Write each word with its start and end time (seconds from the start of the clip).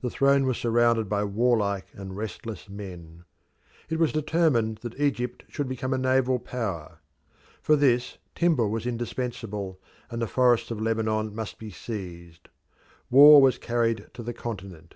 The 0.00 0.08
throne 0.08 0.46
was 0.46 0.56
surrounded 0.56 1.06
by 1.06 1.22
warlike 1.22 1.88
and 1.92 2.16
restless 2.16 2.70
men. 2.70 3.26
It 3.90 3.98
was 3.98 4.10
determined 4.10 4.78
that 4.78 4.98
Egypt 4.98 5.44
should 5.50 5.68
become 5.68 5.92
a 5.92 5.98
naval 5.98 6.38
power. 6.38 7.00
For 7.60 7.76
this, 7.76 8.16
timber 8.34 8.66
was 8.66 8.86
indispensable, 8.86 9.78
and 10.10 10.22
the 10.22 10.26
forests 10.26 10.70
of 10.70 10.80
Lebanon 10.80 11.34
must 11.34 11.58
be 11.58 11.68
seized. 11.70 12.48
War 13.10 13.42
was 13.42 13.58
carried 13.58 14.06
to 14.14 14.22
the 14.22 14.32
continent. 14.32 14.94